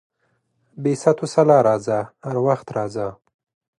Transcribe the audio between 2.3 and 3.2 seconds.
وخت راځه.